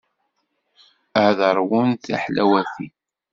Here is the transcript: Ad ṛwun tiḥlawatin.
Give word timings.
Ad 1.25 1.39
ṛwun 1.57 1.89
tiḥlawatin. 2.03 2.93